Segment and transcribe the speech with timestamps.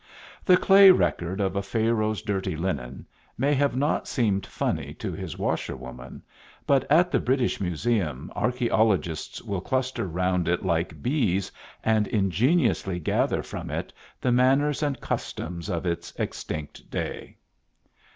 [0.43, 3.05] The clay record of a Pharaoh's dirty linen
[3.37, 6.23] may have not seemed funny to his washerwoman,
[6.65, 11.51] but at the British Museum archaeologists will cluster round it like bees
[11.83, 17.37] and ingeniously gather from it the manners and customs of its extinct day.